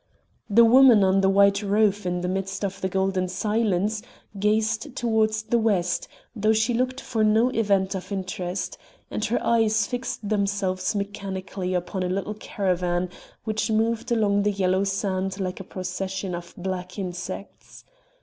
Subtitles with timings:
[0.49, 4.01] The woman on the white roof in the midst of the golden silence
[4.39, 8.79] gazed towards the west, though she looked for no event of interest;
[9.11, 13.11] and her eyes fixed themselves mechanically upon a little caravan
[13.43, 17.85] which moved along the yellow sand like a procession of black insects.